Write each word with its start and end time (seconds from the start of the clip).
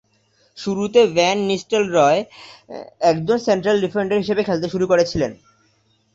শুরুতে 0.57 1.01
van 1.15 1.37
Nistelrooy 1.49 2.19
একজন 3.11 3.37
central 3.47 3.77
defender 3.81 4.21
হিসেবে 4.23 4.41
খেলতে 4.47 4.67
শুরু 4.73 4.85
করেছিলেন। 4.91 5.31